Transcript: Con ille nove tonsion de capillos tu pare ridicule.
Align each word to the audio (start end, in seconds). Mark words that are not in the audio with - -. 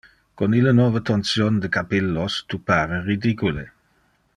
Con 0.41 0.55
ille 0.59 0.71
nove 0.77 1.01
tonsion 1.09 1.59
de 1.67 1.71
capillos 1.77 2.41
tu 2.49 2.63
pare 2.71 3.05
ridicule. 3.13 3.71